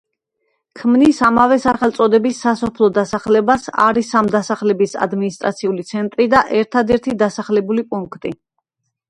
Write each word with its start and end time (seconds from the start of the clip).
ქმნის 0.77 1.17
ამავე 1.27 1.57
სახელწოდების 1.65 2.39
სასოფლო 2.45 2.89
დასახლებას, 2.95 3.67
არის 3.85 4.09
ამ 4.23 4.31
დასახლების 4.37 4.97
ადმინისტრაციული 5.09 5.87
ცენტრი 5.93 6.29
და 6.35 6.43
ერთადერთი 6.63 7.17
დასახლებული 7.23 7.87
პუნქტი. 7.95 8.35